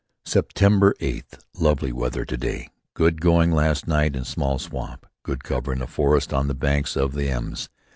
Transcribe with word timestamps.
"September 0.25 0.95
eighth: 0.99 1.43
Lovely 1.59 1.91
weather 1.93 2.25
to 2.25 2.35
day. 2.35 2.69
Good 2.95 3.21
going 3.21 3.51
last 3.51 3.87
night 3.87 4.15
in 4.15 4.23
small 4.25 4.57
swamp. 4.57 5.05
Good 5.21 5.43
cover 5.43 5.71
in 5.71 5.79
a 5.79 5.85
forest 5.85 6.33
on 6.33 6.47
the 6.47 6.55
banks 6.55 6.95
of 6.97 7.13
the 7.13 7.29
Ems. 7.29 7.69